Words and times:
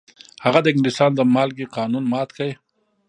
هغه 0.45 0.59
د 0.63 0.67
انګلیسانو 0.73 1.17
د 1.17 1.21
مالګې 1.33 1.71
قانون 1.75 2.03
مات 2.13 2.29
کړ. 2.37 2.49